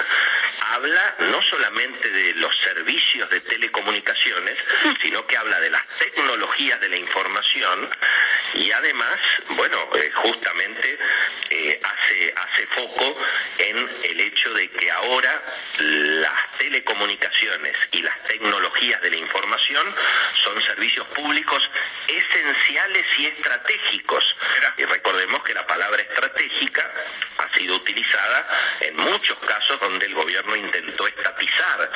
[0.72, 4.56] habla no solamente de los servicios de telecomunicaciones,
[5.02, 7.90] sino que habla de las tecnologías de la información
[8.54, 9.18] y además,
[9.50, 10.98] bueno, eh, justamente
[11.50, 13.16] eh, hace, hace foco
[13.58, 15.42] en el hecho de que ahora
[15.78, 19.94] las telecomunicaciones y las tecnologías de la información
[20.34, 21.68] son servicios públicos
[22.08, 24.36] esenciales y estratégicos.
[24.76, 26.90] Y recordemos que la palabra estratégica
[27.38, 28.48] ha sido utilizada
[28.80, 31.90] en muchos casos donde el gobierno intentó estatizar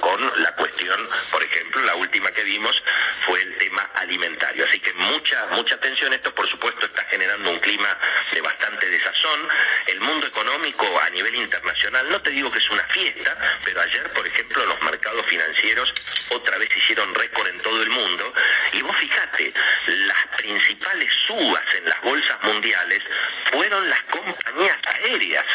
[0.00, 2.82] con la cuestión, por ejemplo, la última que vimos
[3.26, 4.64] fue el tema alimentario.
[4.64, 6.12] Así que mucha, mucha atención.
[6.12, 7.98] Esto, por supuesto, está generando un clima
[8.32, 9.48] de bastante desazón.
[9.86, 14.12] El mundo económico a nivel internacional, no te digo que es una fiesta, pero ayer,
[14.12, 15.92] por ejemplo, los mercados financieros
[16.30, 18.32] otra vez hicieron récord en todo el mundo.
[18.72, 19.52] Y vos fíjate,
[19.86, 23.02] las principales subas en las bolsas mundiales
[23.50, 25.46] fueron las compañías aéreas,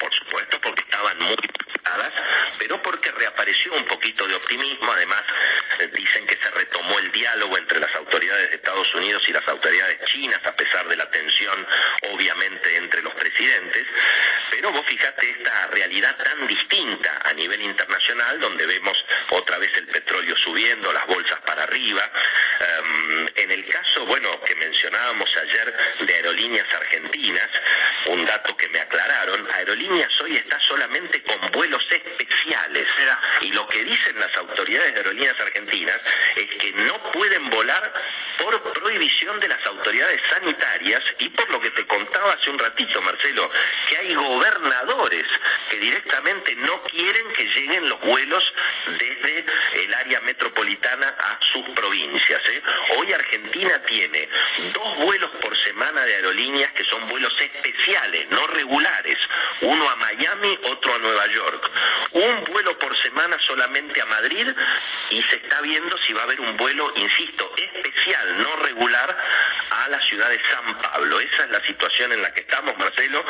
[0.00, 1.36] por supuesto porque estaban muy
[2.58, 5.22] pero porque reapareció un poquito de optimismo, además
[5.78, 9.46] eh, dicen que se retomó el diálogo entre las autoridades de Estados Unidos y las
[9.48, 11.66] autoridades chinas, a pesar de la tensión
[12.12, 13.86] obviamente entre los presidentes,
[14.50, 19.86] pero vos fíjate esta realidad tan distinta a nivel internacional, donde vemos otra vez el
[19.88, 22.10] petróleo subiendo, las bolsas para arriba,
[22.80, 27.50] um, en el caso, bueno, que mencionábamos ayer de aerolíneas argentinas,
[28.06, 32.45] un dato que me aclararon, Aerolíneas hoy está solamente con vuelos especiales.
[33.40, 36.00] Y lo que dicen las autoridades de aerolíneas argentinas
[36.36, 37.92] es que no pueden volar
[38.38, 43.00] por prohibición de las autoridades sanitarias y por lo que te contaba hace un ratito,
[43.02, 43.50] Marcelo,
[43.88, 45.24] que hay gobernadores
[45.70, 48.54] que directamente no quieren que lleguen los vuelos
[48.98, 49.44] desde
[49.74, 52.40] el área metropolitana a sus provincias.
[52.48, 52.62] ¿eh?
[52.96, 54.28] Hoy Argentina tiene
[54.72, 59.18] dos vuelos por semana de aerolíneas que son vuelos especiales, no regulares,
[59.62, 61.70] uno a Miami, otro a Nueva York.
[62.12, 64.48] Un vuelo por semana solamente a Madrid
[65.10, 69.16] y se está viendo si va a haber un vuelo, insisto, especial, no regular,
[69.70, 71.20] a la ciudad de San Pablo.
[71.20, 73.24] Esa es la situación en la que estamos, Marcelo,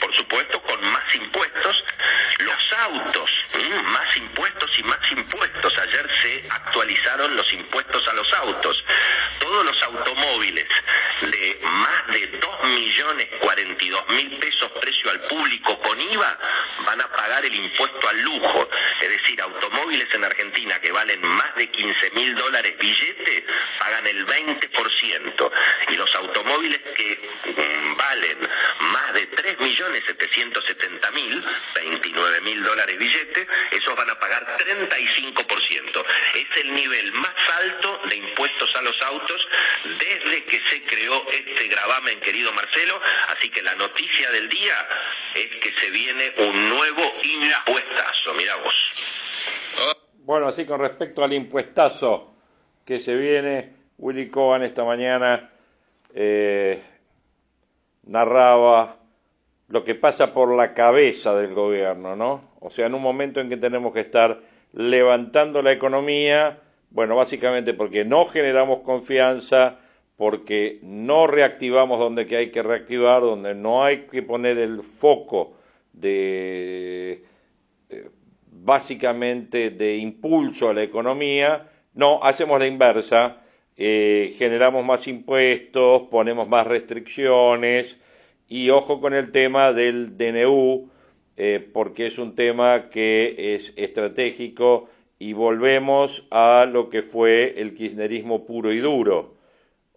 [0.00, 1.84] por supuesto, con más impuestos.
[2.38, 3.46] Los autos,
[3.84, 5.78] más impuestos y más impuestos.
[5.78, 8.84] Ayer se actualizaron los impuestos a los autos.
[9.40, 10.68] Todos los automóviles
[11.20, 16.38] de más de 2 millones 42 mil pesos precio al público con IVA
[16.84, 18.68] van a pagar el impuesto al lujo.
[19.00, 23.44] Es decir, automóviles en Argentina que valen más de 15 mil dólares billete
[23.78, 25.50] pagan el 20%.
[25.88, 28.38] Y los automóviles que mm, valen
[28.80, 31.44] más de 3 millones 770 mil,
[31.74, 36.04] 29 mil dólares billete, esos van a pagar 35%.
[36.34, 39.48] Es el nivel más alto de impuestos a los autos
[39.84, 43.00] desde que se creó este gravamen, querido Marcelo.
[43.28, 44.74] Así que la noticia del día
[45.34, 48.34] es que se viene un nuevo impuestazo.
[48.34, 48.92] Mira vos.
[50.14, 52.34] Bueno, así con respecto al impuestazo
[52.84, 55.50] que se viene, Willy Cohen esta mañana
[56.14, 56.82] eh,
[58.04, 58.96] narraba
[59.68, 62.52] lo que pasa por la cabeza del gobierno, ¿no?
[62.60, 64.40] O sea, en un momento en que tenemos que estar
[64.72, 69.78] levantando la economía, bueno, básicamente porque no generamos confianza,
[70.18, 75.52] porque no reactivamos donde que hay que reactivar, donde no hay que poner el foco
[75.92, 77.22] de
[77.88, 78.10] eh,
[78.50, 83.42] básicamente de impulso a la economía, no, hacemos la inversa,
[83.76, 87.96] eh, generamos más impuestos, ponemos más restricciones
[88.48, 90.90] y ojo con el tema del DNU,
[91.36, 94.88] eh, porque es un tema que es estratégico
[95.20, 99.37] y volvemos a lo que fue el kirchnerismo puro y duro,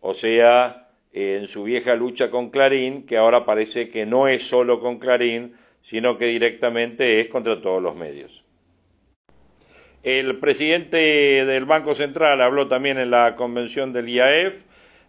[0.01, 4.79] o sea, en su vieja lucha con Clarín, que ahora parece que no es solo
[4.79, 8.43] con Clarín, sino que directamente es contra todos los medios.
[10.03, 14.53] El presidente del Banco Central habló también en la convención del IAF,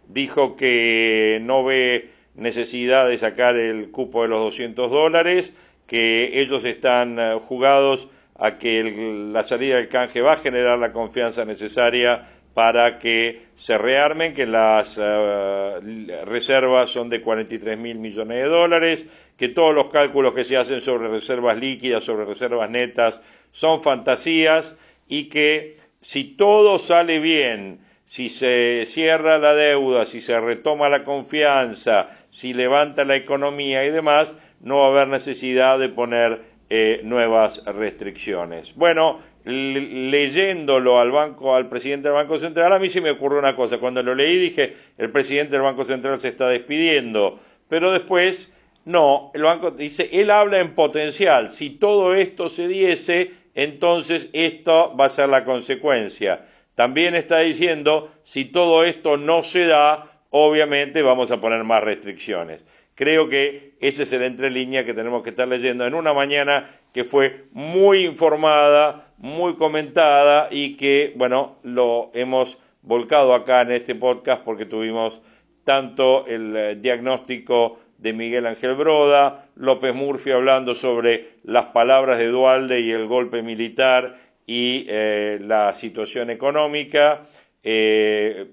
[0.07, 5.53] dijo que no ve necesidad de sacar el cupo de los 200 dólares,
[5.87, 8.83] que ellos están eh, jugados a que
[9.31, 14.45] la salida del canje va a generar la confianza necesaria para que se rearmen, que
[14.45, 19.05] las eh, reservas son de 43 mil millones de dólares,
[19.37, 24.75] que todos los cálculos que se hacen sobre reservas líquidas, sobre reservas netas, son fantasías
[25.07, 31.03] y que si todo sale bien, si se cierra la deuda, si se retoma la
[31.03, 37.01] confianza, si levanta la economía y demás, no va a haber necesidad de poner eh,
[37.03, 38.75] nuevas restricciones.
[38.75, 43.55] Bueno, leyéndolo al banco, al presidente del Banco Central, a mí se me ocurrió una
[43.55, 43.77] cosa.
[43.77, 48.53] Cuando lo leí dije, el presidente del Banco Central se está despidiendo, pero después,
[48.85, 51.49] no, el banco dice, él habla en potencial.
[51.49, 56.45] Si todo esto se diese, entonces esto va a ser la consecuencia.
[56.75, 62.63] También está diciendo, si todo esto no se da, obviamente vamos a poner más restricciones.
[62.95, 67.03] Creo que ese es el entrelínea que tenemos que estar leyendo en una mañana que
[67.03, 74.43] fue muy informada, muy comentada y que, bueno, lo hemos volcado acá en este podcast
[74.43, 75.21] porque tuvimos
[75.63, 82.27] tanto el eh, diagnóstico de Miguel Ángel Broda, López Murphy hablando sobre las palabras de
[82.27, 87.23] Dualde y el golpe militar y eh, la situación económica,
[87.63, 88.47] eh,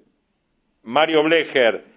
[0.85, 1.91] Mario Blecher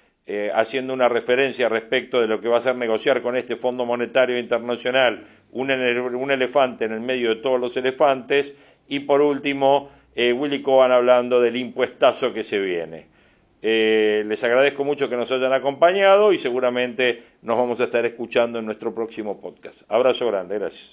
[0.56, 4.40] haciendo una referencia respecto de lo que va a ser negociar con este Fondo Monetario
[4.40, 8.54] Internacional un, elefante en el medio de todos los elefantes,
[8.88, 13.08] y por último, eh, Willy Cohen hablando del impuestazo que se viene.
[13.62, 18.60] Eh, les agradezco mucho que nos hayan acompañado y seguramente nos vamos a estar escuchando
[18.60, 19.84] en nuestro próximo podcast.
[19.88, 20.92] Abrazo grande, gracias.